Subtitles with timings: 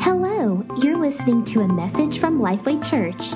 [0.00, 3.30] Hello, you're listening to a message from Lifeway Church.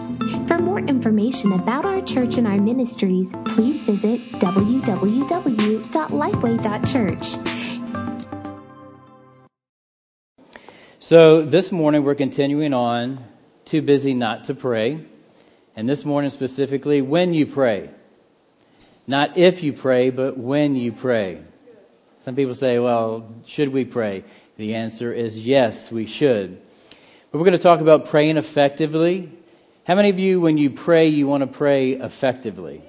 [0.47, 7.37] For more information about our church and our ministries, please visit www.lifeway.church.
[10.99, 13.25] So, this morning we're continuing on
[13.65, 15.05] Too Busy Not to Pray.
[15.75, 17.91] And this morning specifically, when you pray.
[19.07, 21.43] Not if you pray, but when you pray.
[22.21, 24.25] Some people say, well, should we pray?
[24.61, 26.61] The answer is yes, we should.
[27.33, 29.33] But we're going to talk about praying effectively.
[29.87, 32.83] How many of you, when you pray, you want to pray effectively?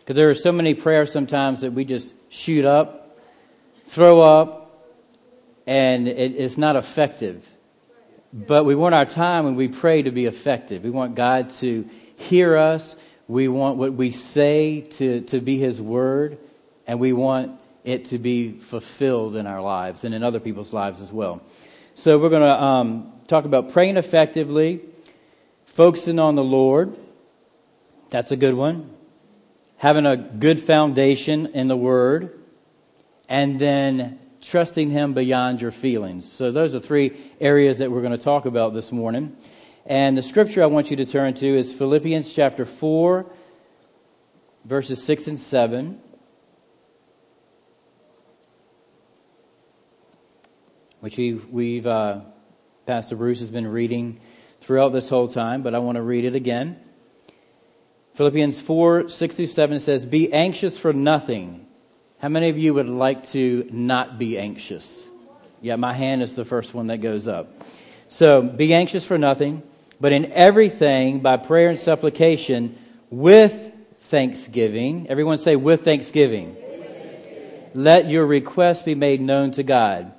[0.00, 3.20] Because there are so many prayers sometimes that we just shoot up,
[3.84, 4.84] throw up,
[5.64, 7.48] and it, it's not effective.
[8.32, 10.82] But we want our time when we pray to be effective.
[10.82, 12.96] We want God to hear us.
[13.28, 16.38] We want what we say to, to be His Word
[16.84, 21.00] and we want it to be fulfilled in our lives and in other people's lives
[21.00, 21.42] as well.
[21.94, 24.80] So we're going to um, talk about praying effectively,
[25.66, 26.96] focusing on the Lord.
[28.08, 28.90] That's a good one.
[29.76, 32.40] Having a good foundation in the Word,
[33.28, 36.30] and then trusting Him beyond your feelings.
[36.30, 39.36] So those are three areas that we're going to talk about this morning.
[39.84, 43.26] And the scripture I want you to turn to is Philippians chapter 4,
[44.64, 46.00] verses 6 and 7.
[51.04, 52.20] Which we've, we've uh,
[52.86, 54.18] Pastor Bruce has been reading
[54.62, 56.78] throughout this whole time, but I want to read it again.
[58.14, 61.66] Philippians 4 6 through 7 says, Be anxious for nothing.
[62.20, 65.06] How many of you would like to not be anxious?
[65.60, 67.52] Yeah, my hand is the first one that goes up.
[68.08, 69.62] So, be anxious for nothing,
[70.00, 72.78] but in everything, by prayer and supplication,
[73.10, 75.10] with thanksgiving.
[75.10, 76.54] Everyone say, with thanksgiving.
[76.54, 77.70] With thanksgiving.
[77.74, 80.13] Let your requests be made known to God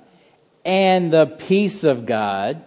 [0.66, 2.62] and the peace of God,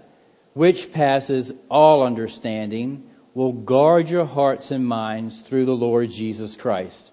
[0.54, 7.12] which passes all understanding, will guard your hearts and minds through the Lord Jesus Christ.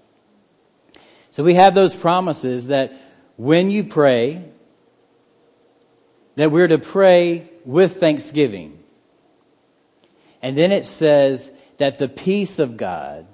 [1.33, 2.95] So we have those promises that
[3.37, 4.45] when you pray,
[6.37, 8.79] that we're to pray with thanksgiving.
[10.41, 13.27] And then it says that the peace of God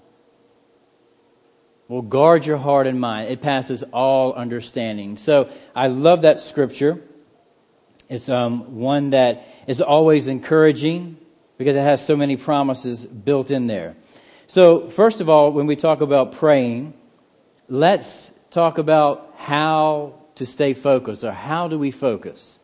[1.87, 3.29] will guard your heart and mind.
[3.29, 5.19] It passes all understanding.
[5.19, 7.03] So I love that scripture.
[8.13, 11.17] It's um, one that is always encouraging
[11.57, 13.97] because it has so many promises built in there.
[14.47, 16.93] So, first of all, when we talk about praying,
[17.71, 22.59] let's talk about how to stay focused or how do we focus.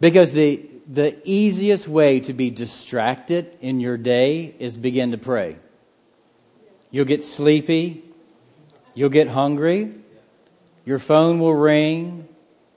[0.00, 5.56] Because the, the easiest way to be distracted in your day is begin to pray.
[6.90, 8.02] You'll get sleepy,
[8.94, 9.92] you'll get hungry,
[10.86, 12.28] your phone will ring,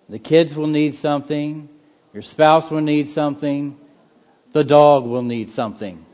[0.10, 1.70] the kids will need something.
[2.14, 3.80] Your spouse will need something.
[4.52, 6.06] The dog will need something.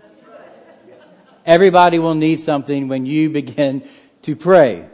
[1.45, 3.87] Everybody will need something when you begin
[4.23, 4.89] to pray.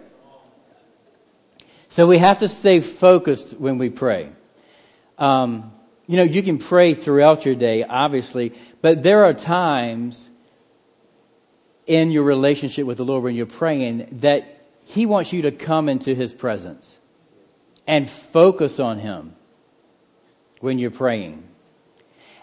[1.90, 4.30] So we have to stay focused when we pray.
[5.18, 5.74] Um,
[6.08, 10.30] you know, you can pray throughout your day, obviously, but there are times
[11.86, 15.90] in your relationship with the Lord when you're praying that He wants you to come
[15.90, 17.01] into His presence
[17.88, 19.36] and focus on Him
[20.60, 21.48] when you're praying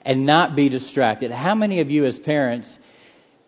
[0.05, 1.31] and not be distracted.
[1.31, 2.79] How many of you, as parents,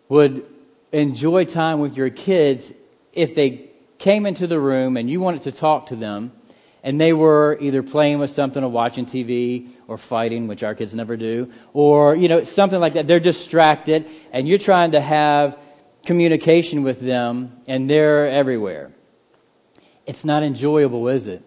[0.09, 0.45] would
[0.91, 2.73] enjoy time with your kids
[3.13, 6.31] if they came into the room and you wanted to talk to them
[6.83, 10.95] and they were either playing with something or watching TV or fighting, which our kids
[10.95, 13.07] never do, or, you know, something like that.
[13.07, 15.59] They're distracted and you're trying to have
[16.05, 18.91] communication with them and they're everywhere.
[20.07, 21.43] It's not enjoyable, is it?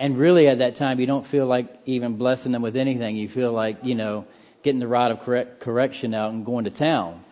[0.00, 3.16] And really, at that time, you don't feel like even blessing them with anything.
[3.16, 4.24] You feel like, you know,
[4.62, 7.22] getting the rod of correct, correction out and going to town,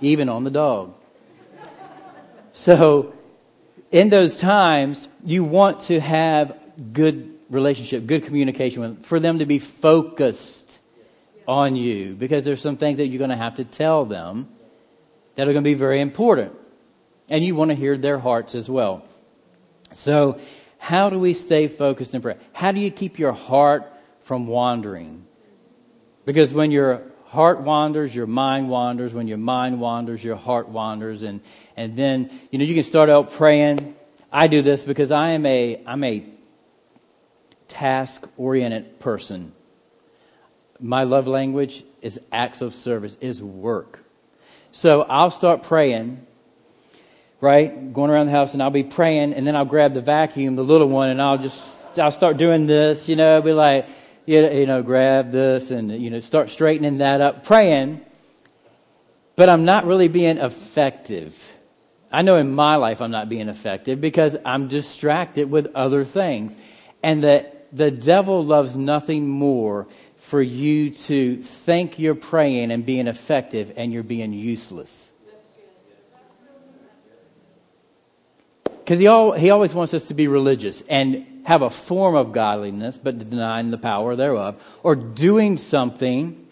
[0.00, 0.94] even on the dog.
[2.52, 3.12] So,
[3.90, 6.58] in those times, you want to have
[6.94, 10.78] good relationship, good communication with for them to be focused
[11.46, 14.48] on you, because there's some things that you're going to have to tell them
[15.34, 16.54] that are going to be very important.
[17.28, 19.04] And you want to hear their hearts as well.
[19.92, 20.40] So,
[20.84, 22.36] how do we stay focused in prayer?
[22.52, 23.90] How do you keep your heart
[24.20, 25.24] from wandering?
[26.26, 29.14] Because when your heart wanders, your mind wanders.
[29.14, 31.22] When your mind wanders, your heart wanders.
[31.22, 31.40] And,
[31.74, 33.96] and then, you know, you can start out praying.
[34.30, 36.22] I do this because I am a, I'm a
[37.66, 39.54] task oriented person.
[40.80, 44.04] My love language is acts of service, is work.
[44.70, 46.23] So I'll start praying
[47.44, 47.92] right?
[47.92, 50.64] Going around the house and I'll be praying and then I'll grab the vacuum, the
[50.64, 53.86] little one, and I'll just, I'll start doing this, you know, be like,
[54.26, 58.00] you know, grab this and, you know, start straightening that up, praying,
[59.36, 61.52] but I'm not really being effective.
[62.10, 66.56] I know in my life I'm not being effective because I'm distracted with other things.
[67.02, 69.86] And that the devil loves nothing more
[70.16, 75.10] for you to think you're praying and being effective and you're being useless.
[78.84, 79.06] Because he,
[79.40, 83.70] he always wants us to be religious and have a form of godliness, but denying
[83.70, 86.46] the power thereof, or doing something,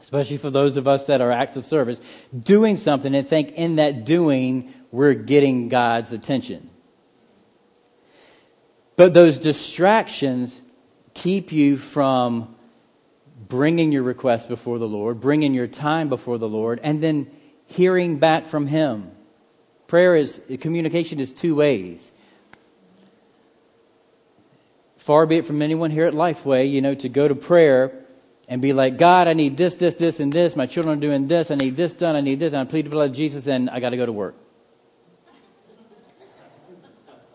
[0.00, 2.00] especially for those of us that are acts of service,
[2.38, 6.70] doing something and think in that doing we're getting God's attention.
[8.96, 10.62] But those distractions
[11.12, 12.54] keep you from
[13.46, 17.30] bringing your request before the Lord, bringing your time before the Lord, and then
[17.66, 19.10] hearing back from Him.
[19.88, 22.12] Prayer is, communication is two ways.
[24.98, 27.92] Far be it from anyone here at Lifeway, you know, to go to prayer
[28.48, 30.54] and be like, God, I need this, this, this, and this.
[30.54, 31.50] My children are doing this.
[31.50, 32.16] I need this done.
[32.16, 32.52] I need this.
[32.52, 34.34] And I plead the blood of Jesus, and I got to go to work.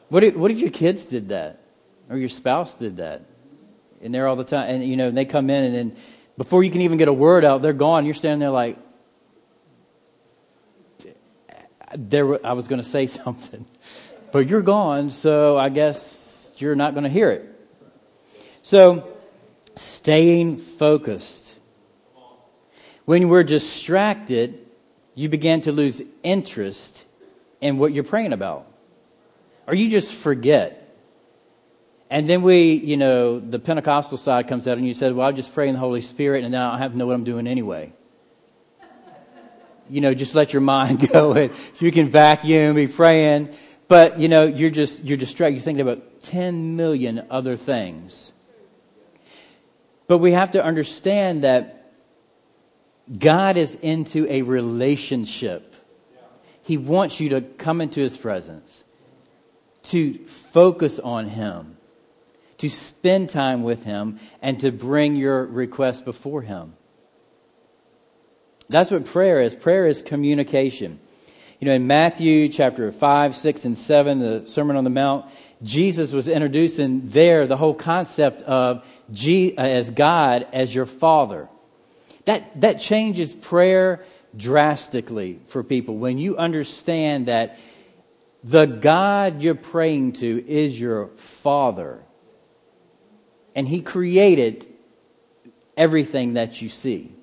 [0.10, 1.60] What if, what if your kids did that?
[2.08, 3.24] Or your spouse did that?
[4.04, 5.96] And they're all the time, and you know, they come in, and then
[6.38, 8.06] before you can even get a word out, they're gone.
[8.06, 8.78] You're standing there like,
[11.96, 13.66] there, I was going to say something,
[14.32, 17.50] but you're gone, so I guess you're not going to hear it.
[18.62, 19.08] So,
[19.76, 21.56] staying focused.
[23.06, 24.60] When we're distracted,
[25.16, 27.04] you begin to lose interest
[27.60, 28.68] in what you're praying about
[29.68, 30.80] or you just forget.
[32.10, 35.34] And then we, you know, the Pentecostal side comes out and you said, well, I'll
[35.34, 37.48] just pray in the Holy Spirit and now I have to know what I'm doing
[37.48, 37.94] anyway.
[39.90, 43.50] You know, just let your mind go and you can vacuum, be praying,
[43.88, 45.56] but you know, you're just, you're distracted.
[45.56, 48.34] You're thinking about 10 million other things.
[50.08, 51.92] But we have to understand that
[53.18, 55.76] God is into a relationship.
[56.64, 58.84] He wants you to come into His presence
[59.84, 61.78] to focus on Him,
[62.58, 66.74] to spend time with Him, and to bring your request before Him.
[68.74, 69.56] That's what prayer is.
[69.56, 71.00] Prayer is communication.
[71.60, 75.28] You know, in Matthew chapter 5, 6, and 7, the Sermon on the Mount,
[75.62, 81.50] Jesus was introducing there the whole concept of G, uh, as God as your Father.
[82.26, 84.04] That, that changes prayer
[84.36, 87.60] drastically for people when you understand that
[88.44, 92.00] the God you're praying to is your Father.
[93.54, 94.66] And He created
[95.78, 97.14] everything that you see.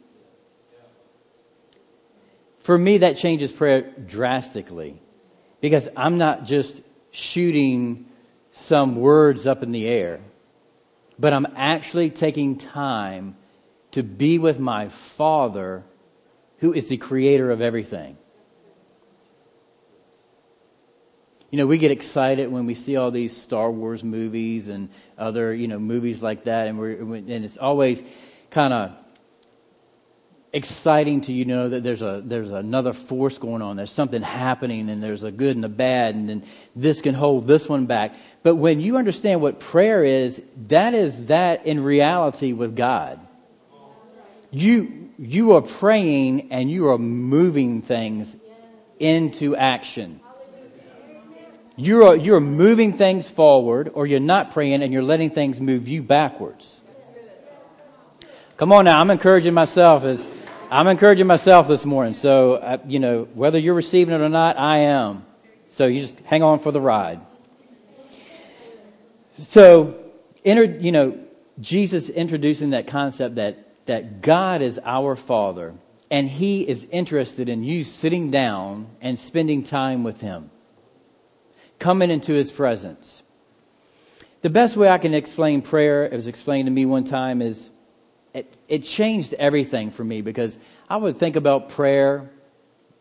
[2.70, 5.02] For me, that changes prayer drastically
[5.61, 8.06] because I'm not just shooting
[8.52, 10.20] some words up in the air,
[11.19, 13.34] but I'm actually taking time
[13.90, 15.82] to be with my Father
[16.58, 18.17] who is the creator of everything.
[21.50, 25.52] you know, we get excited when we see all these Star Wars movies and other,
[25.52, 28.00] you know, movies like that, and we're and it's always
[28.50, 28.93] kind of
[30.52, 33.76] exciting to you know that there's a there's another force going on.
[33.76, 36.43] There's something happening, and there's a good and a bad, and then
[36.75, 38.14] this can hold this one back.
[38.43, 43.20] But when you understand what prayer is, that is that in reality with God.
[44.50, 48.37] You you are praying and you are moving things
[48.99, 50.21] into action.
[51.76, 56.02] You're, you're moving things forward, or you're not praying and you're letting things move you
[56.02, 56.78] backwards.
[58.59, 60.28] Come on now, I'm encouraging myself as
[60.70, 62.14] I'm encouraging myself this morning.
[62.14, 65.26] So, uh, you know, whether you're receiving it or not, I am.
[65.68, 67.20] So you just hang on for the ride.
[69.36, 69.98] So,
[70.44, 71.18] enter, you know,
[71.60, 75.74] Jesus introducing that concept that, that God is our Father
[76.10, 80.50] and He is interested in you sitting down and spending time with Him
[81.80, 83.24] coming into his presence.
[84.42, 87.70] The best way I can explain prayer, it was explained to me one time, is
[88.32, 90.58] it, it changed everything for me because
[90.88, 92.30] I would think about prayer,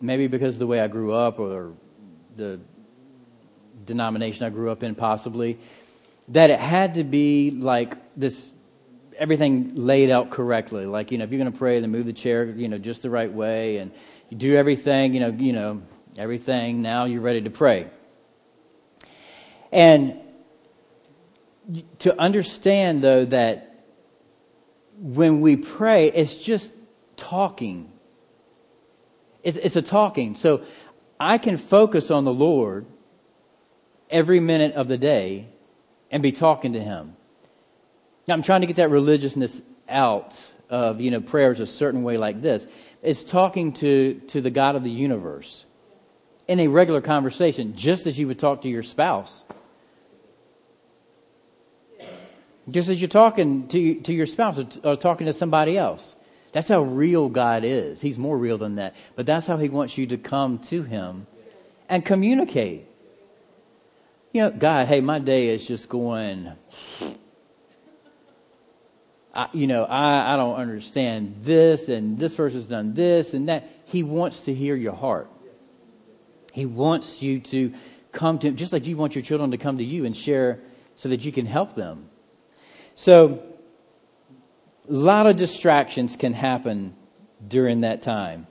[0.02, 1.74] maybe because of the way I grew up or
[2.36, 2.60] the
[3.86, 5.60] denomination I grew up in, possibly,
[6.30, 8.50] that it had to be like this
[9.18, 10.86] everything laid out correctly.
[10.86, 13.02] Like, you know, if you're going to pray, then move the chair, you know, just
[13.02, 13.92] the right way, and
[14.30, 15.82] you do everything, you know, you know,
[16.18, 16.82] everything.
[16.82, 17.88] Now you're ready to pray.
[19.72, 20.18] And
[22.00, 23.69] to understand, though, that
[25.00, 26.74] when we pray, it's just
[27.16, 27.92] talking.
[29.44, 30.36] It's, it's a talking.
[30.36, 30.62] So
[31.20, 32.86] I can focus on the Lord
[34.10, 35.48] every minute of the day
[36.12, 37.16] and be talking to Him.
[38.28, 42.18] Now, I'm trying to get that religiousness out of, you know, prayers a certain way
[42.18, 42.68] like this.
[43.02, 45.66] It's talking to, to the God of the universe
[46.48, 49.44] in a regular conversation, just as you would talk to your spouse.
[52.72, 56.16] Just as you're talking to, to your spouse or, or talking to somebody else.
[56.52, 58.02] That's how real God is.
[58.02, 58.96] He's more real than that.
[59.16, 61.28] But that's how He wants you to come to Him
[61.88, 62.88] and communicate.
[64.34, 66.52] You know, God, hey, my day is just going.
[69.34, 73.70] I, you know, I, I don't understand this, and this person's done this and that.
[73.86, 75.30] He wants to hear your heart.
[76.52, 77.74] He wants you to
[78.12, 80.60] come to Him, just like you want your children to come to you and share
[80.96, 82.09] so that you can help them.
[83.00, 83.42] So,
[84.90, 86.98] a lot of distractions can happen
[87.48, 88.46] during that time.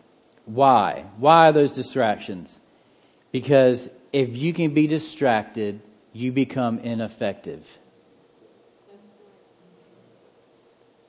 [0.46, 1.04] Why?
[1.18, 2.58] Why are those distractions?
[3.30, 5.82] Because if you can be distracted,
[6.14, 7.78] you become ineffective.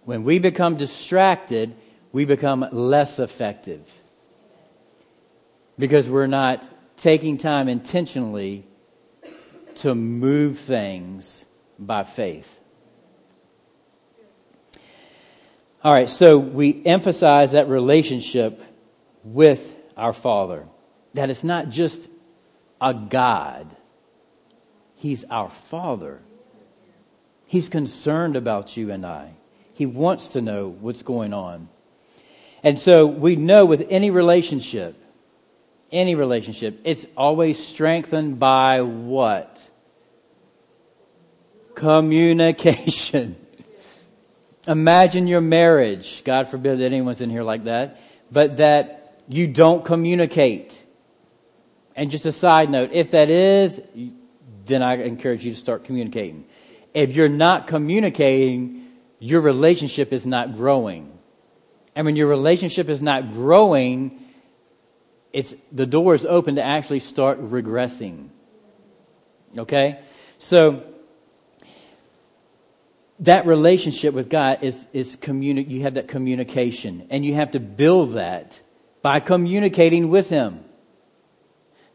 [0.03, 1.73] When we become distracted,
[2.11, 3.89] we become less effective.
[5.77, 6.67] Because we're not
[6.97, 8.65] taking time intentionally
[9.75, 11.45] to move things
[11.79, 12.59] by faith.
[15.81, 18.61] All right, so we emphasize that relationship
[19.23, 20.67] with our Father.
[21.13, 22.09] That it's not just
[22.81, 23.75] a God,
[24.95, 26.19] He's our Father.
[27.47, 29.31] He's concerned about you and I.
[29.73, 31.69] He wants to know what's going on.
[32.61, 35.01] And so we know with any relationship,
[35.91, 39.71] any relationship, it's always strengthened by what?
[41.73, 43.37] Communication.
[44.69, 46.23] Imagine your marriage.
[46.23, 47.99] God forbid that anyone's in here like that.
[48.31, 50.85] But that you don't communicate.
[51.95, 53.81] And just a side note, if that is,
[54.65, 56.45] then I encourage you to start communicating.
[56.93, 61.17] If you're not communicating, your relationship is not growing.
[61.95, 64.19] And when your relationship is not growing,
[65.33, 68.29] it's the door is open to actually start regressing.
[69.57, 69.99] Okay?
[70.37, 70.83] So
[73.21, 77.59] that relationship with God is, is communi- you have that communication, and you have to
[77.59, 78.61] build that
[79.01, 80.63] by communicating with Him.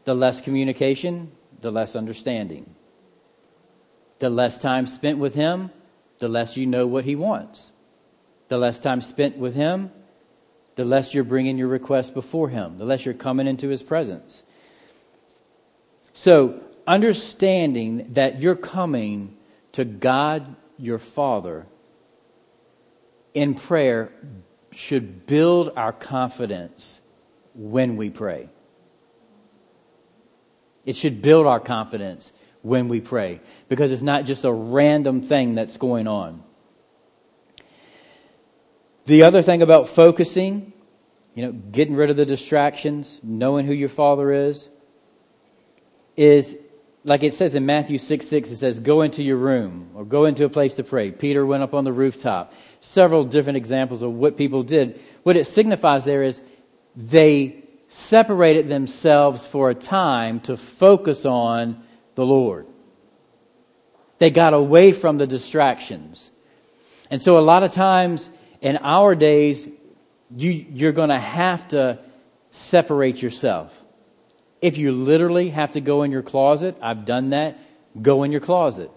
[0.03, 2.75] The less communication, the less understanding.
[4.19, 5.71] The less time spent with Him,
[6.19, 7.71] the less you know what He wants.
[8.47, 9.91] The less time spent with Him,
[10.75, 14.43] the less you're bringing your request before Him, the less you're coming into His presence.
[16.13, 19.35] So, understanding that you're coming
[19.71, 21.67] to God your Father
[23.33, 24.11] in prayer
[24.71, 27.01] should build our confidence
[27.53, 28.49] when we pray.
[30.85, 35.55] It should build our confidence when we pray because it's not just a random thing
[35.55, 36.43] that's going on.
[39.05, 40.73] The other thing about focusing,
[41.35, 44.69] you know, getting rid of the distractions, knowing who your Father is,
[46.17, 46.57] is
[47.05, 50.25] like it says in Matthew 6 6, it says, go into your room or go
[50.25, 51.11] into a place to pray.
[51.11, 52.51] Peter went up on the rooftop.
[52.79, 54.99] Several different examples of what people did.
[55.23, 56.41] What it signifies there is
[56.95, 61.81] they separated themselves for a time to focus on
[62.15, 62.65] the Lord.
[64.17, 66.31] They got away from the distractions.
[67.11, 68.31] And so, a lot of times
[68.61, 69.67] in our days,
[70.35, 71.99] you, you're going to have to
[72.49, 73.84] separate yourself.
[74.65, 77.59] If you literally have to go in your closet, I've done that,
[78.01, 78.89] go in your closet.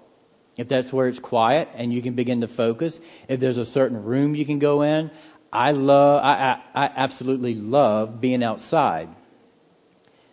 [0.56, 4.02] If that's where it's quiet and you can begin to focus, if there's a certain
[4.02, 5.10] room you can go in,
[5.52, 9.10] I love, I, I, I absolutely love being outside.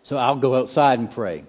[0.02, 1.44] So I'll go outside and pray.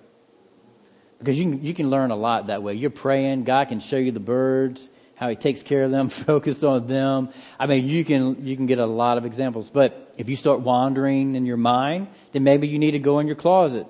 [1.19, 2.73] Because you can, you can learn a lot that way.
[2.73, 6.63] You're praying, God can show you the birds, how he takes care of them, focus
[6.63, 7.29] on them.
[7.59, 9.69] I mean, you can, you can get a lot of examples.
[9.69, 13.27] But if you start wandering in your mind, then maybe you need to go in
[13.27, 13.85] your closet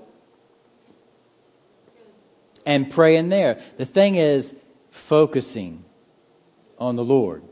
[2.66, 3.60] and pray in there.
[3.78, 4.56] The thing is,
[4.90, 5.86] focusing
[6.80, 7.44] on the Lord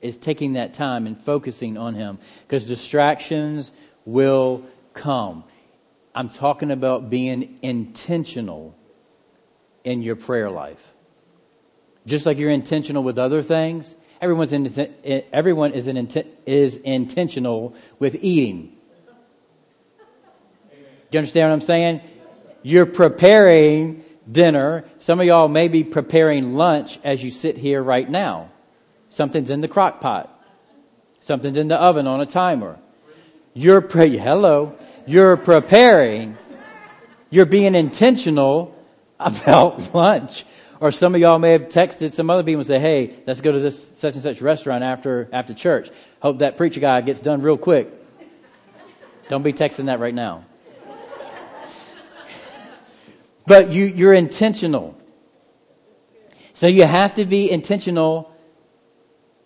[0.00, 3.72] is taking that time and focusing on Him because distractions
[4.04, 4.64] will
[4.94, 5.44] come.
[6.14, 8.74] I'm talking about being intentional
[9.84, 10.92] in your prayer life.
[12.06, 14.94] Just like you're intentional with other things, everyone's in,
[15.32, 16.08] everyone is, in,
[16.46, 18.76] is intentional with eating.
[20.70, 20.76] Do
[21.12, 22.00] you understand what I'm saying?
[22.62, 24.84] You're preparing dinner.
[24.98, 28.50] Some of y'all may be preparing lunch as you sit here right now.
[29.08, 30.32] Something's in the crock pot.
[31.20, 32.78] Something's in the oven on a timer.
[33.54, 34.76] You're pre- hello.
[35.06, 36.36] You're preparing.
[37.30, 38.76] You're being intentional
[39.18, 40.44] about lunch
[40.78, 43.52] Or some of y'all may have texted some other people and say, hey, let's go
[43.52, 45.90] to this such and such restaurant after, after church.
[46.20, 47.90] Hope that preacher guy gets done real quick.
[49.28, 50.44] Don't be texting that right now.
[53.46, 54.98] but you, you're intentional.
[56.52, 58.32] So you have to be intentional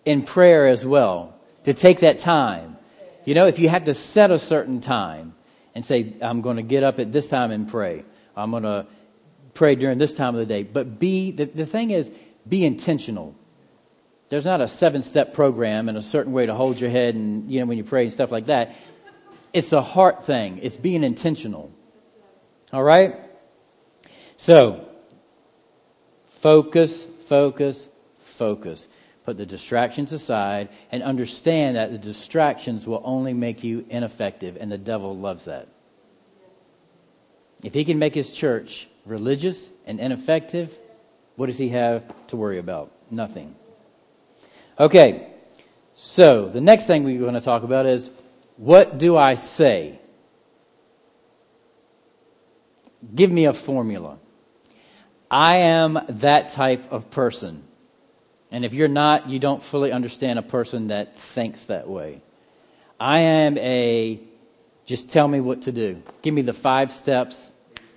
[0.03, 2.77] in prayer as well, to take that time.
[3.25, 5.35] You know, if you have to set a certain time
[5.75, 8.03] and say, I'm going to get up at this time and pray,
[8.35, 8.87] I'm going to
[9.53, 10.63] pray during this time of the day.
[10.63, 12.11] But be, the, the thing is,
[12.47, 13.35] be intentional.
[14.29, 17.51] There's not a seven step program and a certain way to hold your head and,
[17.51, 18.73] you know, when you pray and stuff like that.
[19.53, 21.71] It's a heart thing, it's being intentional.
[22.71, 23.19] All right?
[24.37, 24.87] So,
[26.29, 27.89] focus, focus,
[28.19, 28.87] focus.
[29.23, 34.71] Put the distractions aside and understand that the distractions will only make you ineffective, and
[34.71, 35.67] the devil loves that.
[37.63, 40.77] If he can make his church religious and ineffective,
[41.35, 42.91] what does he have to worry about?
[43.09, 43.55] Nothing.
[44.79, 45.27] Okay,
[45.95, 48.11] so the next thing we're going to talk about is
[48.57, 49.99] what do I say?
[53.13, 54.17] Give me a formula.
[55.29, 57.63] I am that type of person.
[58.51, 62.21] And if you're not, you don't fully understand a person that thinks that way.
[62.99, 64.19] I am a
[64.85, 66.01] just tell me what to do.
[66.21, 67.50] Give me the five steps,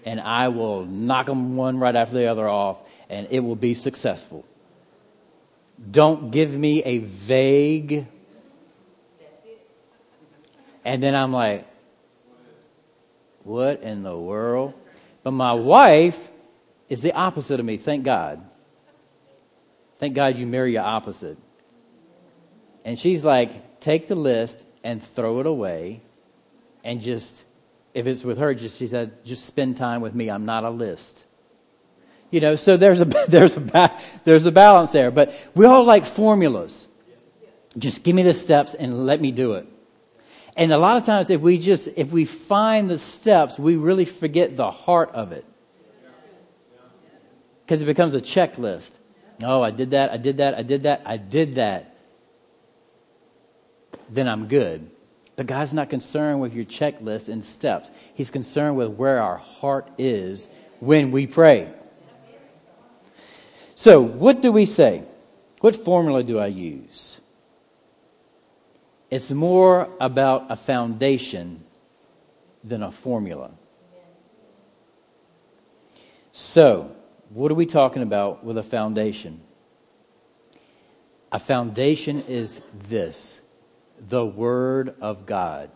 [0.04, 3.75] and I will knock them one right after the other off, and it will be
[3.75, 4.44] successful.
[5.90, 8.06] Don't give me a vague.
[10.84, 11.66] And then I'm like,
[13.42, 14.75] what in the world?
[15.23, 16.30] But my wife
[16.88, 18.44] is the opposite of me, thank God.
[19.99, 21.38] Thank God you marry your opposite.
[22.84, 26.02] And she's like, take the list and throw it away
[26.82, 27.44] and just,
[27.95, 30.29] if it's with her, just she said, just spend time with me.
[30.29, 31.25] I'm not a list.
[32.31, 33.93] You know, so there's a, there's a,
[34.25, 35.13] there's a balance there.
[35.13, 36.89] But we all like formulas.
[37.79, 39.67] Just give me the steps and let me do it.
[40.57, 44.04] And a lot of times, if we just, if we find the steps, we really
[44.04, 45.45] forget the heart of it.
[47.65, 48.93] Because it becomes a checklist.
[49.43, 51.97] Oh, I did that, I did that, I did that, I did that.
[54.11, 54.91] Then I'm good.
[55.36, 57.90] But God's not concerned with your checklist and steps.
[58.14, 60.49] He's concerned with where our heart is
[60.80, 61.73] when we pray.
[63.75, 65.02] So, what do we say?
[65.60, 67.20] What formula do I use?
[69.10, 71.64] It's more about a foundation
[72.62, 73.50] than a formula.
[76.32, 76.94] So,
[77.30, 79.40] what are we talking about with a foundation?
[81.30, 83.40] A foundation is this
[84.08, 85.71] the Word of God.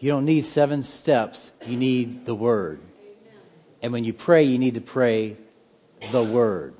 [0.00, 2.80] You don't need seven steps, you need the Word.
[3.82, 5.36] And when you pray, you need to pray
[6.10, 6.74] the Word.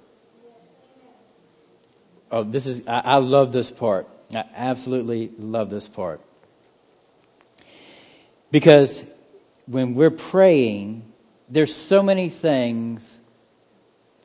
[2.31, 4.09] Oh, this is, I, I love this part.
[4.35, 6.21] I absolutely love this part.
[8.51, 9.05] Because
[9.67, 11.13] when we're praying,
[11.49, 13.21] there's so many things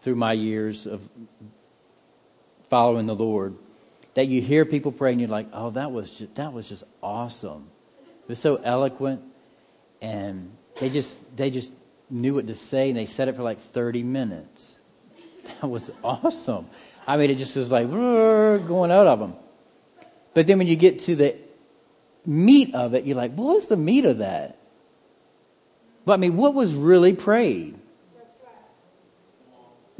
[0.01, 1.07] through my years of
[2.69, 3.55] following the Lord
[4.13, 6.83] that you hear people pray and you're like, oh, that was just, that was just
[7.01, 7.69] awesome.
[8.23, 9.21] It was so eloquent,
[10.01, 11.73] and they just they just
[12.09, 14.77] knew what to say, and they said it for like 30 minutes.
[15.61, 16.67] That was awesome.
[17.07, 19.33] I mean, it just was like going out of them.
[20.35, 21.37] But then when you get to the
[22.25, 24.59] meat of it, you're like, what was the meat of that?
[26.05, 27.78] But I mean, what was really prayed?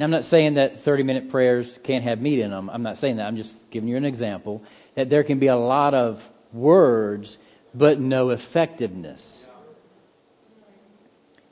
[0.00, 2.70] Now, I'm not saying that 30 minute prayers can't have meat in them.
[2.70, 3.26] I'm not saying that.
[3.26, 7.36] I'm just giving you an example that there can be a lot of words,
[7.74, 9.46] but no effectiveness.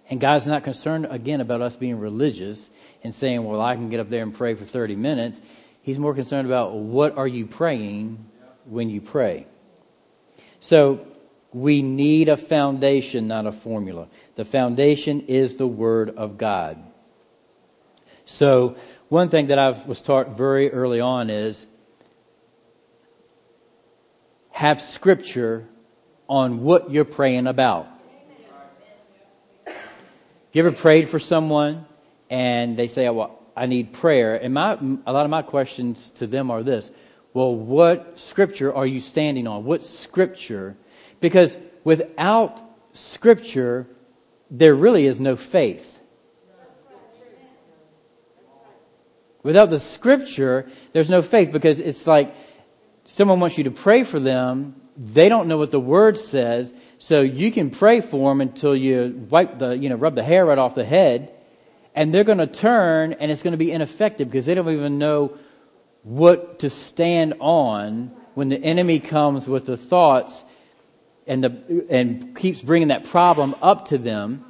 [0.08, 2.70] And God's not concerned, again, about us being religious
[3.04, 5.42] and saying, well, I can get up there and pray for 30 minutes.
[5.82, 8.24] He's more concerned about what are you praying
[8.64, 9.46] when you pray.
[10.58, 11.06] So,
[11.52, 14.08] we need a foundation, not a formula.
[14.36, 16.82] The foundation is the Word of God.
[18.28, 18.76] So,
[19.08, 21.66] one thing that I was taught very early on is
[24.50, 25.66] have Scripture
[26.28, 27.88] on what you're praying about.
[30.52, 31.86] You ever prayed for someone
[32.28, 34.36] and they say, oh, well, I need prayer?
[34.36, 34.72] And my,
[35.06, 36.90] a lot of my questions to them are this
[37.32, 39.64] Well, what Scripture are you standing on?
[39.64, 40.76] What Scripture
[41.20, 42.60] because without
[42.92, 43.86] Scripture,
[44.50, 46.02] there really is no faith.
[49.48, 52.36] Without the Scripture, there's no faith because it's like
[53.06, 54.76] someone wants you to pray for them.
[54.94, 59.26] They don't know what the Word says, so you can pray for them until you
[59.30, 61.32] wipe the, you know, rub the hair right off the head,
[61.94, 64.98] and they're going to turn and it's going to be ineffective because they don't even
[64.98, 65.32] know
[66.02, 70.44] what to stand on when the enemy comes with the thoughts
[71.26, 74.44] and, the, and keeps bringing that problem up to them.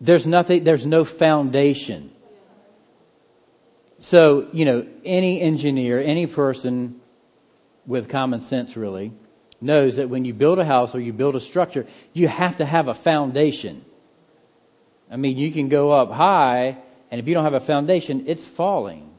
[0.00, 2.10] There's nothing, there's no foundation.
[3.98, 7.00] So, you know, any engineer, any person
[7.86, 9.12] with common sense really,
[9.60, 12.64] knows that when you build a house or you build a structure, you have to
[12.64, 13.84] have a foundation.
[15.10, 16.76] I mean, you can go up high,
[17.10, 19.10] and if you don't have a foundation, it's falling.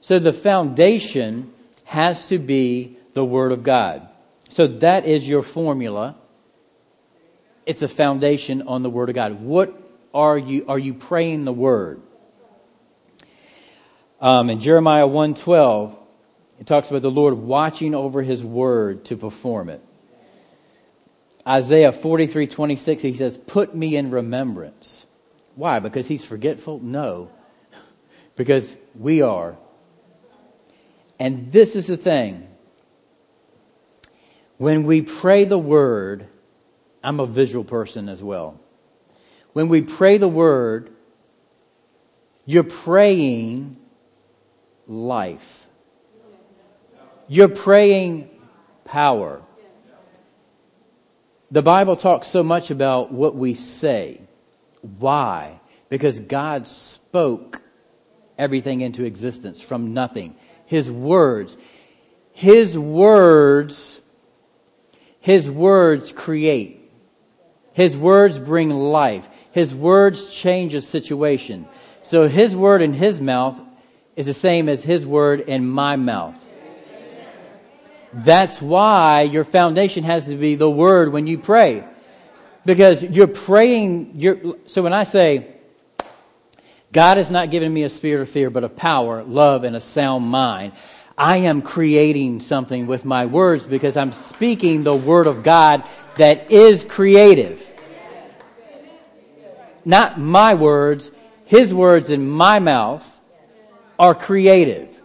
[0.00, 1.52] So the foundation
[1.84, 4.06] has to be the Word of God.
[4.50, 6.16] So that is your formula.
[7.64, 9.40] It's a foundation on the Word of God.
[9.40, 9.80] What
[10.12, 10.64] are you?
[10.68, 12.00] Are you praying the Word?
[14.20, 15.96] Um, in Jeremiah 112,
[16.58, 19.80] it talks about the Lord watching over His Word to perform it.
[21.46, 25.06] Isaiah 43.26, he says, Put me in remembrance.
[25.54, 25.78] Why?
[25.78, 26.80] Because he's forgetful?
[26.80, 27.30] No.
[28.36, 29.56] because we are.
[31.18, 32.46] And this is the thing.
[34.56, 36.26] When we pray the word,
[37.02, 38.60] I'm a visual person as well.
[39.52, 40.90] When we pray the word,
[42.44, 43.76] you're praying
[44.88, 45.66] life.
[47.28, 48.30] You're praying
[48.84, 49.42] power.
[51.50, 54.20] The Bible talks so much about what we say.
[54.98, 55.60] Why?
[55.88, 57.62] Because God spoke
[58.36, 60.36] everything into existence from nothing.
[60.66, 61.56] His words.
[62.32, 64.00] His words,
[65.20, 66.90] His words create.
[67.72, 69.28] His words bring life.
[69.52, 71.66] His words change a situation.
[72.02, 73.60] So His word in His mouth
[74.18, 76.44] is the same as His word in my mouth.
[78.12, 81.84] That's why your foundation has to be the word when you pray.
[82.66, 85.46] Because you're praying, you're, so when I say,
[86.92, 89.80] God has not given me a spirit of fear, but a power, love, and a
[89.80, 90.72] sound mind.
[91.16, 95.84] I am creating something with my words because I'm speaking the word of God
[96.16, 97.64] that is creative.
[99.84, 101.12] Not my words,
[101.46, 103.14] his words in my mouth
[103.98, 105.00] are creative.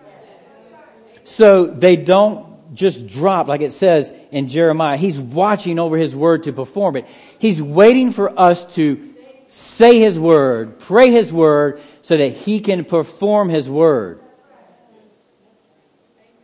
[1.23, 4.97] So they don't just drop, like it says in Jeremiah.
[4.97, 7.07] He's watching over his word to perform it.
[7.39, 9.09] He's waiting for us to
[9.47, 14.19] say his word, pray his word, so that he can perform his word.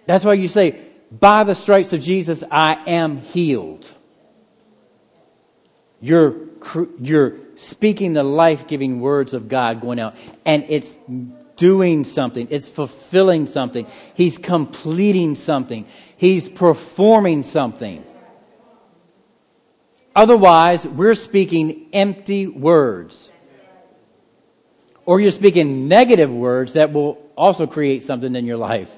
[0.05, 0.79] That's why you say,
[1.11, 3.87] by the stripes of Jesus, I am healed.
[6.01, 6.35] You're,
[7.01, 10.97] you're speaking the life giving words of God going out, and it's
[11.59, 15.85] doing something, it's fulfilling something, He's completing something,
[16.17, 18.03] He's performing something.
[20.15, 23.31] Otherwise, we're speaking empty words.
[25.05, 28.95] Or you're speaking negative words that will also create something in your life.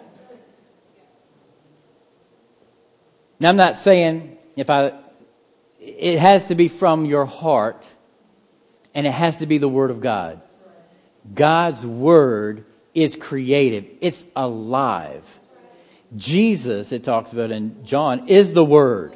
[3.40, 4.94] Now, I'm not saying if I,
[5.80, 7.88] it has to be from your heart
[8.94, 10.42] and it has to be the Word of God.
[11.34, 15.40] God's word is creative, it's alive.
[16.16, 19.16] Jesus, it talks about in John, is the word.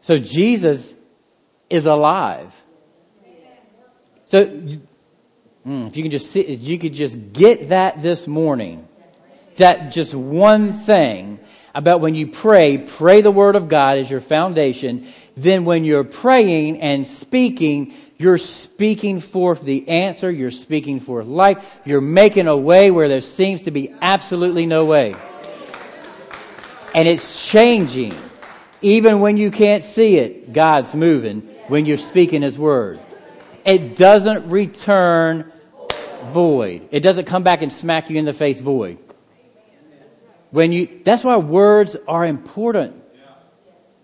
[0.00, 0.94] So Jesus
[1.68, 2.52] is alive.
[4.26, 4.46] So
[5.64, 8.88] hmm, if you can just see, you could just get that this morning,
[9.56, 11.38] that just one thing
[11.74, 15.06] about when you pray, pray the word of God as your foundation.
[15.36, 20.30] Then when you're praying and speaking, you're speaking forth the answer.
[20.30, 21.80] You're speaking forth life.
[21.86, 25.14] You're making a way where there seems to be absolutely no way.
[26.94, 28.14] And it's changing.
[28.82, 33.00] Even when you can't see it, God's moving when you're speaking His word.
[33.64, 35.50] It doesn't return
[36.24, 36.88] void.
[36.90, 38.98] It doesn't come back and smack you in the face void.
[40.50, 43.02] When you, that's why words are important.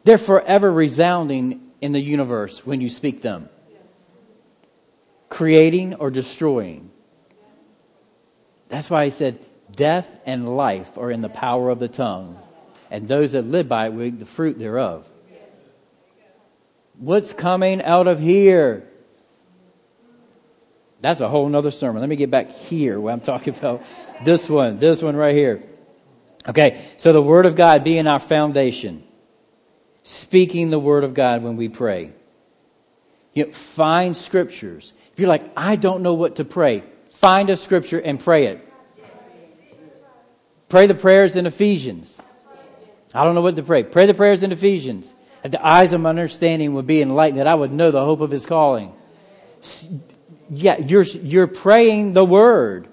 [0.05, 3.51] They're forever resounding in the universe when you speak them
[5.29, 6.91] creating or destroying.
[8.69, 9.39] That's why he said,
[9.71, 12.39] Death and life are in the power of the tongue,
[12.91, 15.09] and those that live by it will eat the fruit thereof.
[16.99, 18.89] What's coming out of here?
[21.01, 22.01] That's a whole nother sermon.
[22.01, 23.85] Let me get back here where I'm talking about
[24.25, 25.63] this one, this one right here.
[26.49, 29.03] Okay, so the Word of God being our foundation,
[30.05, 32.13] speaking the Word of God when we pray.
[33.35, 37.57] You know, find scriptures if you're like, I don't know what to pray, find a
[37.57, 38.73] scripture and pray it.
[40.69, 42.21] Pray the prayers in Ephesians.
[43.15, 43.83] I don't know what to pray.
[43.83, 45.15] Pray the prayers in Ephesians.
[45.43, 48.21] That the eyes of my understanding would be enlightened, that I would know the hope
[48.21, 48.93] of his calling.
[50.51, 52.87] yeah, you're, you're praying the word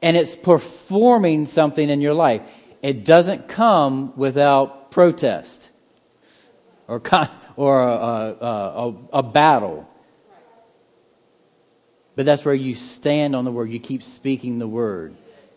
[0.00, 2.42] and it's performing something in your life.
[2.82, 5.70] It doesn't come without protest
[6.86, 9.88] or, con- or a, a, a, a battle.
[12.14, 13.70] But that's where you stand on the word.
[13.70, 15.14] You keep speaking the word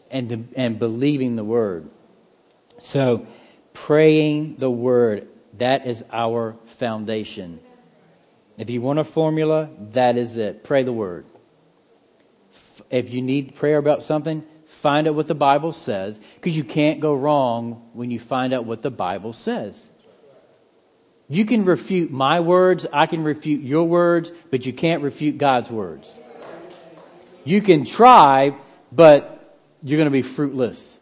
[0.09, 1.89] and, and believing the word.
[2.79, 3.27] So,
[3.73, 7.59] praying the word, that is our foundation.
[8.57, 10.63] If you want a formula, that is it.
[10.63, 11.25] Pray the word.
[12.89, 16.99] If you need prayer about something, find out what the Bible says, because you can't
[16.99, 19.89] go wrong when you find out what the Bible says.
[21.27, 25.71] You can refute my words, I can refute your words, but you can't refute God's
[25.71, 26.19] words.
[27.45, 28.55] You can try,
[28.91, 30.99] but you're going to be fruitless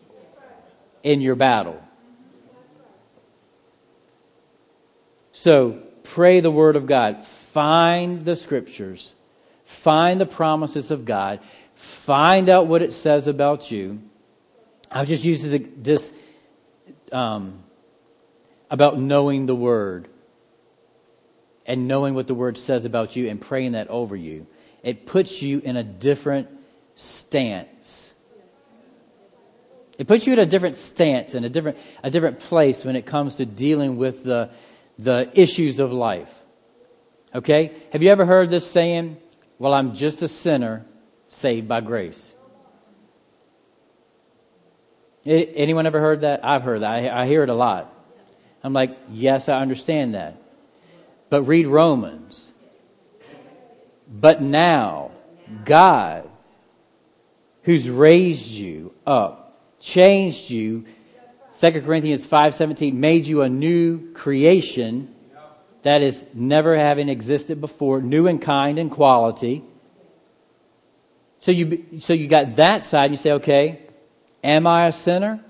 [1.01, 1.81] in your battle.
[5.31, 7.25] So pray the Word of God.
[7.25, 9.15] Find the Scriptures.
[9.65, 11.39] Find the promises of God.
[11.75, 14.01] Find out what it says about you.
[14.91, 16.13] I'll just used this
[17.11, 17.63] um,
[18.69, 20.07] about knowing the Word
[21.65, 24.45] and knowing what the Word says about you and praying that over you.
[24.83, 26.49] It puts you in a different
[26.95, 28.13] stance.
[29.97, 33.05] It puts you in a different stance and a different, a different place when it
[33.05, 34.49] comes to dealing with the,
[34.99, 36.41] the issues of life.
[37.33, 37.71] Okay?
[37.91, 39.17] Have you ever heard this saying,
[39.57, 40.85] Well, I'm just a sinner
[41.27, 42.35] saved by grace?
[45.25, 46.43] Anyone ever heard that?
[46.43, 46.91] I've heard that.
[46.91, 47.93] I, I hear it a lot.
[48.63, 50.41] I'm like, Yes, I understand that.
[51.29, 52.52] But read Romans.
[54.13, 55.09] But now,
[55.65, 56.29] God,
[57.63, 60.85] who's raised you up, changed you,
[61.59, 65.13] 2 Corinthians 5:17 made you a new creation
[65.81, 69.63] that is never having existed before, new in kind and quality.
[71.39, 73.79] So you so you got that side and you say, "Okay,
[74.43, 75.43] am I a sinner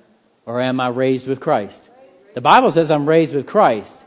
[0.45, 1.89] or am I raised with Christ?"
[2.34, 4.06] The Bible says I'm raised with Christ.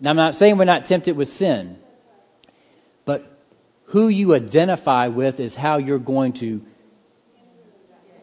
[0.00, 1.78] Now I'm not saying we're not tempted with sin.
[3.88, 6.64] Who you identify with is how you're going to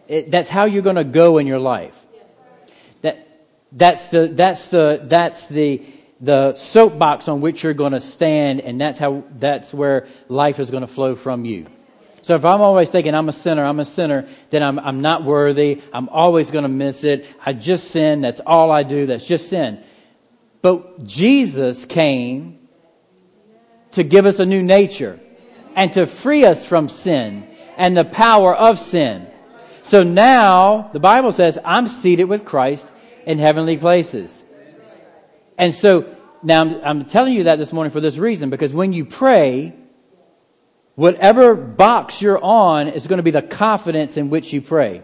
[0.08, 2.06] it, that's how you're going to go in your life.
[3.02, 3.28] That
[3.72, 5.84] that's the, that's the, that's the,
[6.22, 10.72] the soapbox on which you're going to stand, and that's how, that's where life is
[10.72, 11.66] going to flow from you.
[12.22, 15.24] So if I'm always thinking I'm a sinner, I'm a sinner, then I'm, I'm not
[15.24, 15.82] worthy.
[15.94, 17.28] I'm always going to miss it.
[17.46, 18.22] I just sin.
[18.22, 19.06] That's all I do.
[19.06, 19.84] That's just sin.
[20.64, 22.68] But Jesus came
[23.92, 25.20] to give us a new nature
[25.76, 29.28] and to free us from sin and the power of sin.
[29.84, 32.92] So now the Bible says I'm seated with Christ
[33.26, 34.44] in heavenly places.
[35.58, 36.06] And so
[36.42, 39.74] now I'm, I'm, telling you that this morning for this reason because when you pray,
[40.96, 45.04] whatever box you're on is going to be the confidence in which you pray.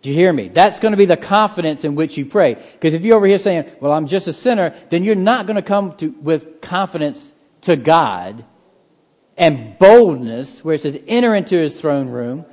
[0.00, 0.48] Do you hear me?
[0.48, 2.54] That's going to be the confidence in which you pray.
[2.54, 5.56] Because if you're over here saying, well, I'm just a sinner, then you're not going
[5.56, 8.44] to come to, with confidence to God
[9.38, 12.44] and boldness, where it says, enter into his throne room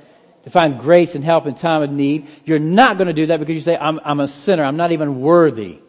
[0.44, 2.28] to find grace and help in time of need.
[2.44, 4.62] You're not going to do that because you say, I'm, I'm a sinner.
[4.62, 5.80] I'm not even worthy.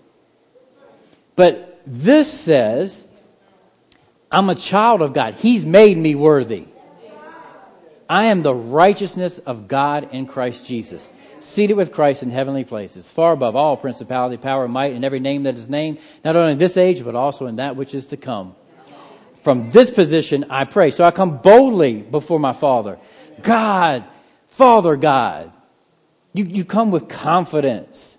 [1.36, 3.06] But this says,
[4.32, 5.36] I'm a child of God.
[5.36, 6.66] He's made me worthy.
[8.10, 13.12] I am the righteousness of God in Christ Jesus, seated with Christ in heavenly places,
[13.12, 16.58] far above all principality, power, might, and every name that is named, not only in
[16.58, 18.56] this age, but also in that which is to come.
[19.48, 20.92] From this position, I pray.
[20.92, 23.00] So I come boldly before my Father.
[23.42, 24.04] God,
[24.50, 25.54] Father God.
[26.34, 28.18] You, you come with confidence.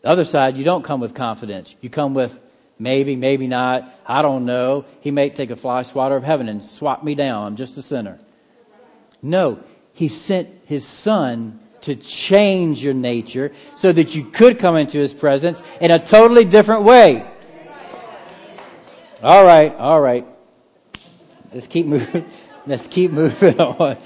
[0.00, 1.76] The other side, you don't come with confidence.
[1.82, 2.40] You come with
[2.78, 3.94] maybe, maybe not.
[4.06, 4.86] I don't know.
[5.02, 7.48] He may take a fly swatter of heaven and swap me down.
[7.48, 8.18] I'm just a sinner.
[9.20, 14.98] No, he sent his son to change your nature so that you could come into
[14.98, 17.30] his presence in a totally different way.
[19.22, 20.24] All right, all right.
[21.52, 22.24] Let's keep moving.
[22.66, 23.96] Let's keep moving on.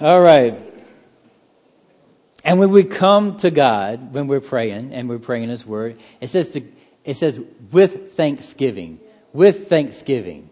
[0.00, 0.58] All right.
[2.42, 6.28] And when we come to God, when we're praying and we're praying His Word, it
[6.28, 6.62] says, to,
[7.04, 7.38] it says
[7.70, 8.98] with thanksgiving.
[9.32, 10.50] With thanksgiving.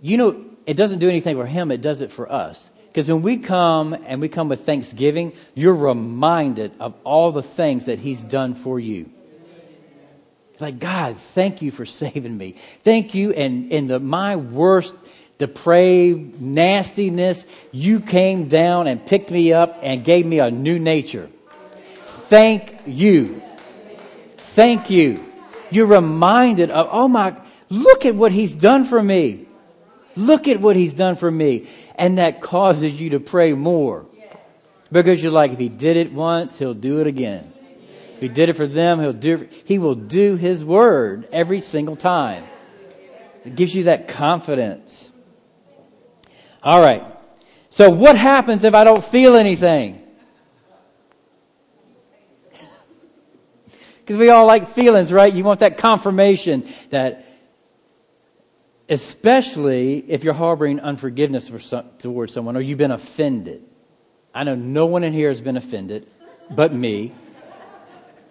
[0.00, 2.70] You know, it doesn't do anything for Him, it does it for us.
[2.88, 7.86] Because when we come and we come with thanksgiving, you're reminded of all the things
[7.86, 9.10] that He's done for you.
[10.60, 12.52] Like, God, thank you for saving me.
[12.82, 13.32] Thank you.
[13.32, 14.94] And in the, my worst
[15.38, 21.28] depraved nastiness, you came down and picked me up and gave me a new nature.
[22.04, 23.42] Thank you.
[24.36, 25.24] Thank you.
[25.70, 27.36] You're reminded of, oh my,
[27.68, 29.46] Look at what he's done for me.
[30.14, 31.66] Look at what he's done for me.
[31.96, 34.06] And that causes you to pray more.
[34.92, 37.52] Because you're like, if he did it once, he'll do it again.
[38.16, 39.46] If he did it for them, he'll do.
[39.66, 42.44] He will do his word every single time.
[43.44, 45.10] It gives you that confidence.
[46.62, 47.04] All right.
[47.68, 50.02] So what happens if I don't feel anything?
[54.00, 55.34] Because we all like feelings, right?
[55.34, 57.26] You want that confirmation that,
[58.88, 63.64] especially if you're harboring unforgiveness some, towards someone or you've been offended.
[64.32, 66.08] I know no one in here has been offended
[66.50, 67.12] but me.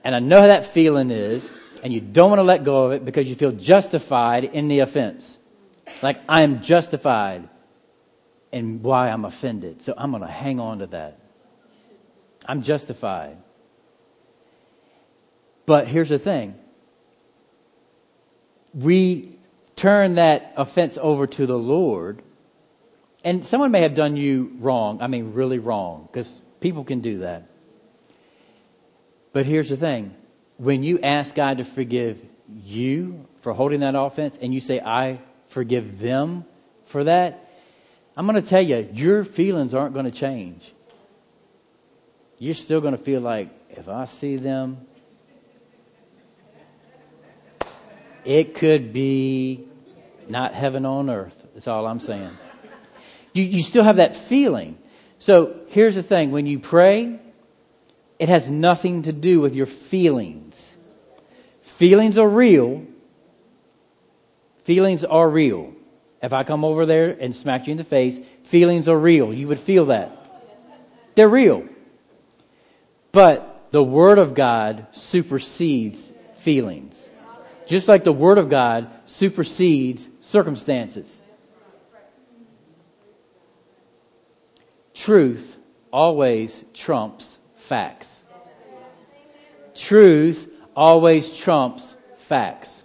[0.05, 1.49] And I know how that feeling is,
[1.83, 4.79] and you don't want to let go of it because you feel justified in the
[4.79, 5.39] offense.
[6.03, 7.49] Like, I am justified
[8.51, 9.81] in why I'm offended.
[9.81, 11.19] So I'm going to hang on to that.
[12.45, 13.37] I'm justified.
[15.65, 16.53] But here's the thing
[18.75, 19.39] we
[19.75, 22.21] turn that offense over to the Lord,
[23.23, 25.01] and someone may have done you wrong.
[25.01, 27.49] I mean, really wrong, because people can do that.
[29.35, 30.15] But here's the thing
[30.55, 32.23] when you ask God to forgive
[32.63, 35.19] you for holding that offense, and you say, I
[35.49, 36.45] forgive them
[36.85, 37.51] for that,
[38.15, 40.71] I'm going to tell you, your feelings aren't going to change.
[42.39, 44.87] You're still going to feel like, if I see them,
[48.23, 49.65] It could be
[50.29, 51.45] not heaven on earth.
[51.53, 52.31] That's all I'm saying.
[53.33, 54.79] You, you still have that feeling.
[55.19, 57.19] So here's the thing when you pray,
[58.19, 60.77] it has nothing to do with your feelings.
[61.63, 62.85] Feelings are real.
[64.63, 65.73] Feelings are real.
[66.23, 69.33] If I come over there and smack you in the face, feelings are real.
[69.33, 70.11] You would feel that.
[71.15, 71.67] They're real.
[73.11, 77.09] But the Word of God supersedes feelings.
[77.67, 81.21] Just like the Word of God supersedes circumstances.
[84.93, 85.57] Truth
[85.91, 88.23] always trumps facts.
[89.73, 92.83] Truth always trumps facts.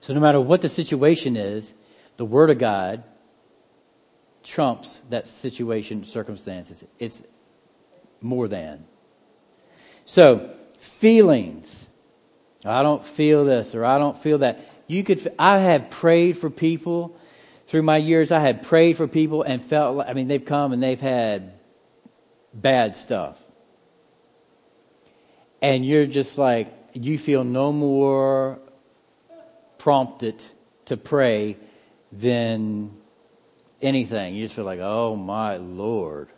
[0.00, 1.74] So, no matter what the situation is,
[2.16, 3.02] the Word of God
[4.42, 6.84] trumps that situation, circumstances.
[6.98, 7.22] It's
[8.20, 8.84] more than.
[10.04, 11.86] So, feelings
[12.66, 14.60] I don't feel this or I don't feel that.
[14.88, 17.16] You could, I have prayed for people
[17.66, 18.30] through my years.
[18.30, 21.52] I had prayed for people and felt like, I mean, they've come and they've had
[22.60, 23.42] bad stuff.
[25.62, 28.58] And you're just like, you feel no more
[29.78, 30.44] prompted
[30.86, 31.56] to pray
[32.12, 32.96] than
[33.80, 34.34] anything.
[34.34, 36.28] You just feel like, oh my Lord,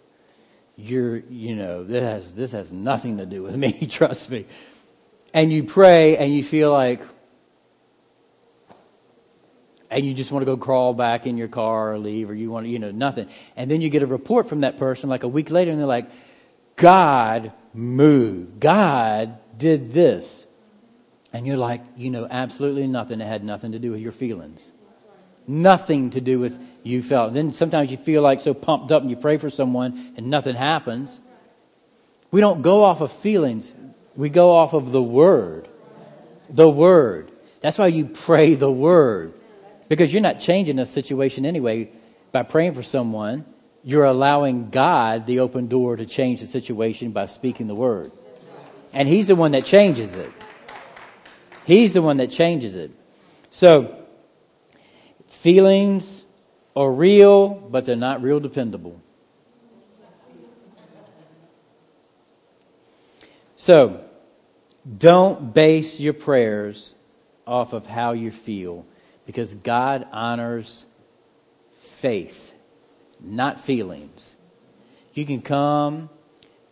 [0.77, 4.47] you're, you know, this has, this has nothing to do with me, trust me
[5.35, 7.01] and you pray and you feel like,
[9.91, 12.51] and you just want to go crawl back in your car or leave or you
[12.51, 13.29] want to, you know, nothing.
[13.57, 15.87] And then you get a report from that person like a week later and they're
[15.87, 16.09] like,
[16.77, 18.61] God moved.
[18.61, 20.47] God did this.
[21.33, 23.21] And you're like, you know, absolutely nothing.
[23.21, 24.73] It had nothing to do with your feelings.
[25.47, 27.33] Nothing to do with you felt.
[27.33, 30.55] Then sometimes you feel like so pumped up and you pray for someone and nothing
[30.55, 31.21] happens.
[32.31, 33.75] We don't go off of feelings.
[34.15, 35.69] We go off of the Word.
[36.51, 37.31] The Word.
[37.61, 39.33] That's why you pray the Word.
[39.89, 41.91] Because you're not changing a situation anyway
[42.33, 43.45] by praying for someone.
[43.83, 48.13] You're allowing God the open door to change the situation by speaking the Word.
[48.93, 50.31] And He's the one that changes it.
[51.65, 52.91] He's the one that changes it.
[53.51, 54.05] So,
[55.29, 56.25] feelings
[56.75, 59.01] are real, but they're not real dependable.
[63.57, 64.03] So,
[64.97, 66.95] don't base your prayers
[67.47, 68.87] off of how you feel
[69.29, 70.87] because God honors
[71.77, 72.55] faith,
[73.21, 74.35] not feelings.
[75.13, 76.09] You can come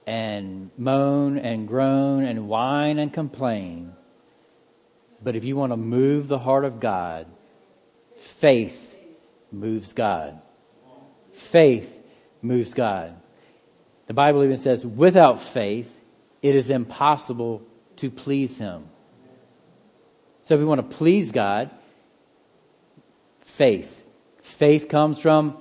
[0.07, 3.93] and moan and groan and whine and complain,
[5.23, 7.27] but if you want to move the heart of God,
[8.17, 8.97] faith
[9.53, 10.41] moves God.
[11.35, 12.03] Faith
[12.41, 13.21] moves God.
[14.07, 16.01] The Bible even says, without faith,
[16.41, 17.63] it is impossible
[17.97, 18.89] to please Him.
[20.41, 21.71] So if we want to please God,
[23.57, 24.07] faith.
[24.43, 25.57] Faith comes from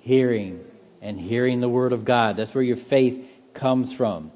[0.00, 0.64] hearing
[1.00, 2.36] and hearing the Word of God.
[2.36, 4.30] That's where your faith comes from.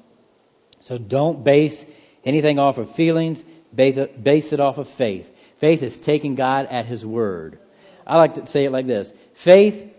[0.81, 1.85] So don't base
[2.25, 5.29] anything off of feelings, base it off of faith.
[5.57, 7.59] Faith is taking God at His Word.
[8.05, 9.89] I like to say it like this faith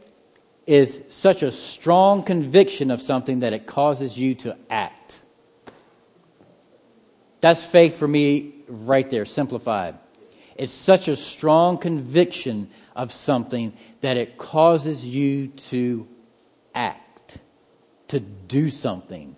[0.67, 5.21] is such a strong conviction of something that it causes you to act.
[7.41, 9.97] That's faith for me right there, simplified.
[10.57, 16.09] It's such a strong conviction of something that it causes you to
[16.75, 17.39] act,
[18.09, 19.37] to do something.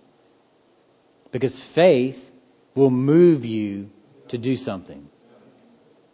[1.31, 2.31] Because faith
[2.75, 3.89] will move you
[4.27, 5.09] to do something.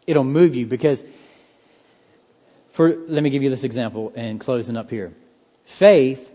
[0.07, 1.03] It'll move you because,
[2.71, 5.13] for, let me give you this example and closing up here.
[5.65, 6.31] Faith,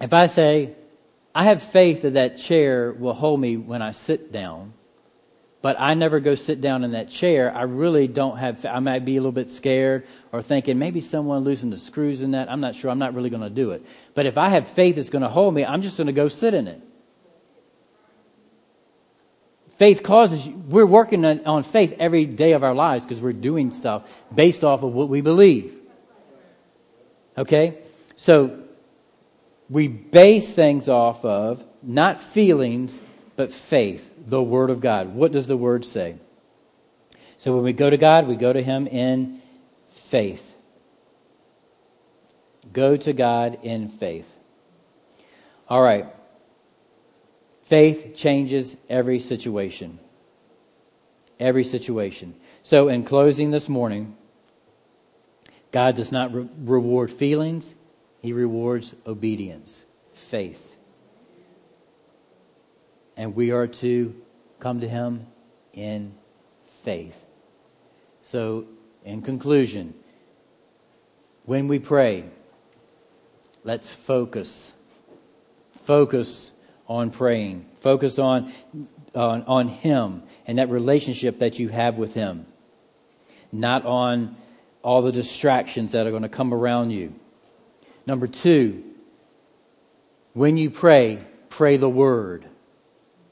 [0.00, 0.74] if I say,
[1.34, 4.72] I have faith that that chair will hold me when I sit down,
[5.60, 9.04] but I never go sit down in that chair, I really don't have, I might
[9.04, 12.50] be a little bit scared or thinking maybe someone loosened the screws in that.
[12.50, 12.90] I'm not sure.
[12.90, 13.84] I'm not really going to do it.
[14.14, 16.28] But if I have faith that's going to hold me, I'm just going to go
[16.28, 16.80] sit in it.
[19.78, 23.70] Faith causes we're working on, on faith every day of our lives because we're doing
[23.70, 25.76] stuff based off of what we believe.
[27.36, 27.78] Okay?
[28.16, 28.60] So
[29.70, 33.00] we base things off of not feelings,
[33.38, 35.14] but faith, the Word of God.
[35.14, 36.16] What does the Word say?
[37.36, 39.40] So when we go to God, we go to Him in
[39.92, 40.56] faith.
[42.72, 44.34] Go to God in faith.
[45.68, 46.06] All right.
[47.62, 50.00] Faith changes every situation.
[51.38, 52.34] Every situation.
[52.64, 54.16] So, in closing this morning,
[55.70, 57.76] God does not re- reward feelings,
[58.20, 60.67] He rewards obedience, faith.
[63.18, 64.14] And we are to
[64.60, 65.26] come to Him
[65.74, 66.14] in
[66.82, 67.22] faith.
[68.22, 68.66] So,
[69.04, 69.92] in conclusion,
[71.44, 72.24] when we pray,
[73.64, 74.72] let's focus.
[75.84, 76.52] Focus
[76.86, 77.66] on praying.
[77.80, 78.52] Focus on,
[79.14, 82.46] on, on Him and that relationship that you have with Him,
[83.50, 84.36] not on
[84.82, 87.14] all the distractions that are going to come around you.
[88.06, 88.84] Number two,
[90.34, 92.46] when you pray, pray the Word.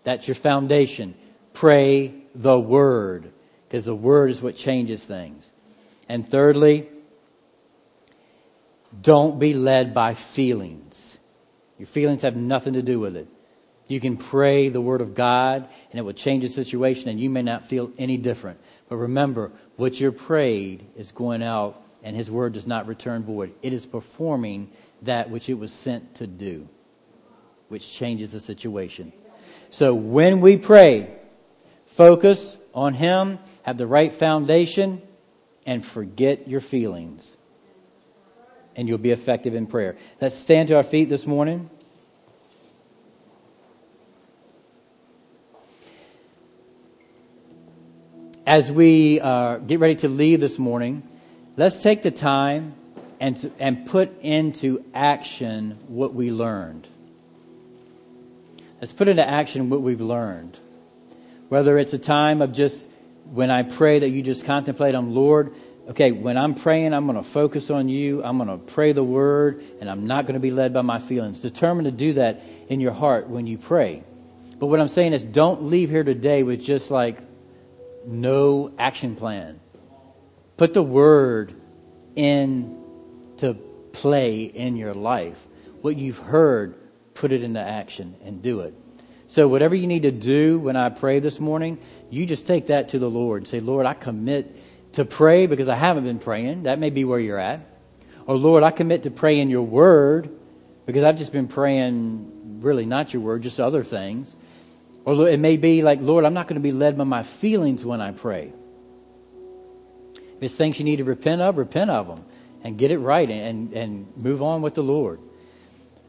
[0.07, 1.17] That's your foundation.
[1.53, 3.33] Pray the Word,
[3.67, 5.51] because the Word is what changes things.
[6.09, 6.89] And thirdly,
[9.03, 11.19] don't be led by feelings.
[11.77, 13.27] Your feelings have nothing to do with it.
[13.89, 17.29] You can pray the Word of God, and it will change the situation, and you
[17.29, 18.61] may not feel any different.
[18.89, 23.53] But remember, what you're prayed is going out, and His Word does not return void.
[23.61, 24.71] It is performing
[25.03, 26.69] that which it was sent to do,
[27.67, 29.13] which changes the situation.
[29.71, 31.11] So when we pray,
[31.87, 35.03] focus on Him, have the right foundation,
[35.65, 37.37] and forget your feelings.
[38.75, 39.97] And you'll be effective in prayer.
[40.21, 41.71] Let's stand to our feet this morning.
[48.47, 51.03] as we uh, get ready to leave this morning,
[51.57, 52.75] let's take the time
[53.19, 56.87] and, to, and put into action what we learned.
[58.81, 60.59] Let's put into action what we've learned.
[61.49, 62.89] Whether it's a time of just
[63.33, 65.55] when I pray that you just contemplate on Lord,
[65.89, 68.23] okay, when I'm praying, I'm going to focus on you.
[68.23, 70.99] I'm going to pray the word, and I'm not going to be led by my
[70.99, 71.41] feelings.
[71.41, 74.03] Determined to do that in your heart when you pray.
[74.59, 77.19] But what I'm saying is, don't leave here today with just like,
[78.07, 79.59] no action plan.
[80.57, 81.55] Put the word
[82.15, 83.55] into
[83.93, 85.47] play in your life.
[85.83, 86.75] What you've heard,
[87.17, 88.75] put it into action and do it.
[89.29, 91.79] So, whatever you need to do when I pray this morning,
[92.11, 95.69] you just take that to the Lord and say, Lord, I commit to pray because
[95.69, 96.63] I haven't been praying.
[96.63, 97.61] That may be where you're at.
[98.27, 100.31] Or, Lord, I commit to pray in your word
[100.87, 104.37] because I've just been praying really not your word, just other things.
[105.05, 107.85] Or it may be like, Lord, I'm not going to be led by my feelings
[107.85, 108.53] when I pray.
[110.15, 112.25] If it's things you need to repent of, repent of them
[112.63, 115.21] and get it right and, and move on with the Lord.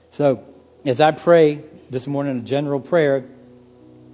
[0.10, 0.43] So,
[0.88, 3.26] as I pray this morning, a general prayer,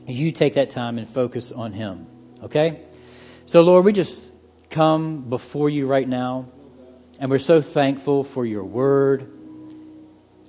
[0.07, 2.07] you take that time and focus on Him.
[2.43, 2.81] Okay?
[3.45, 4.31] So, Lord, we just
[4.69, 6.47] come before you right now,
[7.19, 9.29] and we're so thankful for your word,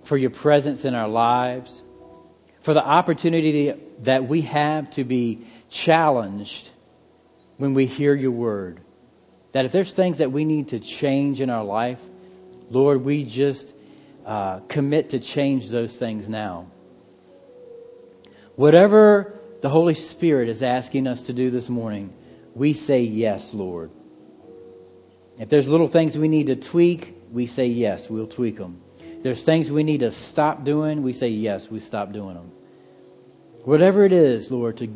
[0.05, 1.83] for your presence in our lives
[2.65, 6.71] for the opportunity that we have to be challenged
[7.59, 8.81] when we hear your word.
[9.53, 12.01] That if there's things that we need to change in our life,
[12.71, 13.77] Lord, we just
[14.25, 16.67] uh, commit to change those things now.
[18.57, 22.13] Whatever the Holy Spirit is asking us to do this morning,
[22.55, 23.91] we say yes, Lord.
[25.39, 29.23] If there's little things we need to tweak, we say yes, we'll tweak them If
[29.25, 32.53] there's things we need to stop doing, we say yes, we stop doing them.
[33.65, 34.89] Whatever it is, Lord, to,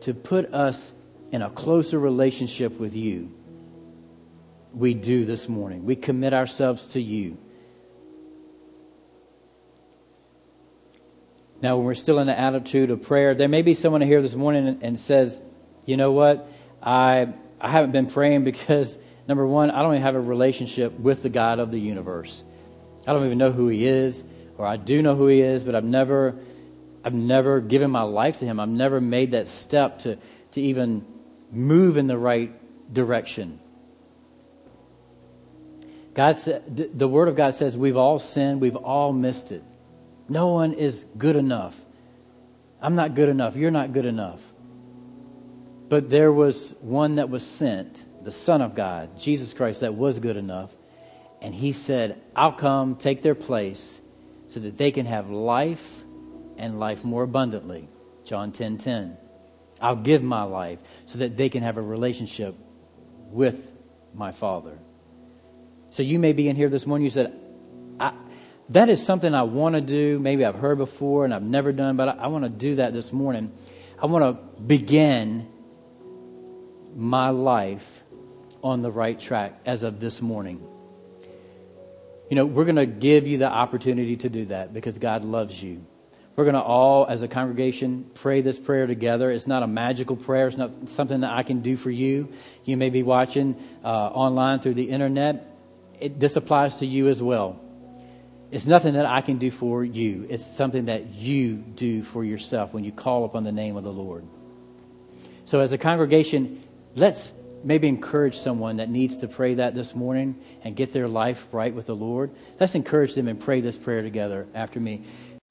[0.00, 0.92] to put us
[1.30, 3.32] in a closer relationship with you,
[4.72, 5.84] we do this morning.
[5.84, 7.38] We commit ourselves to you.
[11.62, 14.34] Now, when we're still in the attitude of prayer, there may be someone here this
[14.34, 15.40] morning and, says,
[15.86, 16.48] you know what?
[16.82, 21.22] I, I haven't been praying because, number one, I don't even have a relationship with
[21.22, 22.44] the God of the universe.
[23.06, 24.22] I don't even know who He is,
[24.58, 26.36] or I do know who He is, but I've never,
[27.04, 28.60] I've never given my life to Him.
[28.60, 30.18] I've never made that step to,
[30.52, 31.06] to even
[31.50, 32.52] move in the right
[32.92, 33.60] direction.
[36.12, 39.62] God the Word of God says we've all sinned, we've all missed it.
[40.28, 41.78] No one is good enough.
[42.80, 43.56] I'm not good enough.
[43.56, 44.42] You're not good enough.
[45.88, 50.18] But there was one that was sent, the Son of God, Jesus Christ, that was
[50.18, 50.74] good enough.
[51.40, 54.00] And he said, I'll come take their place
[54.48, 56.02] so that they can have life
[56.56, 57.88] and life more abundantly.
[58.24, 59.16] John 10 10.
[59.80, 62.56] I'll give my life so that they can have a relationship
[63.30, 63.72] with
[64.14, 64.78] my Father.
[65.90, 67.32] So you may be in here this morning, you said,
[68.70, 70.18] that is something I want to do.
[70.18, 72.92] Maybe I've heard before and I've never done, but I, I want to do that
[72.92, 73.52] this morning.
[74.00, 75.48] I want to begin
[76.94, 78.02] my life
[78.62, 80.66] on the right track as of this morning.
[82.28, 85.62] You know, we're going to give you the opportunity to do that because God loves
[85.62, 85.86] you.
[86.34, 89.30] We're going to all, as a congregation, pray this prayer together.
[89.30, 92.28] It's not a magical prayer, it's not something that I can do for you.
[92.64, 95.56] You may be watching uh, online through the internet
[96.00, 97.60] it, this applies to you as well.
[98.56, 100.26] It's nothing that I can do for you.
[100.30, 103.92] It's something that you do for yourself when you call upon the name of the
[103.92, 104.24] Lord.
[105.44, 110.40] So, as a congregation, let's maybe encourage someone that needs to pray that this morning
[110.64, 112.30] and get their life right with the Lord.
[112.58, 115.02] Let's encourage them and pray this prayer together after me.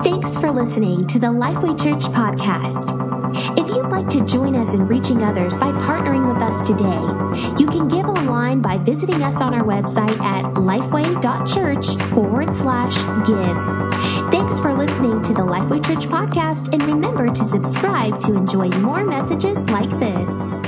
[0.03, 2.91] Thanks for listening to the Lifeway Church podcast.
[3.57, 7.65] If you'd like to join us in reaching others by partnering with us today, you
[7.65, 14.31] can give online by visiting us on our website at lifeway.church forward slash give.
[14.31, 19.05] Thanks for listening to the Lifeway Church podcast, and remember to subscribe to enjoy more
[19.05, 20.64] messages like this.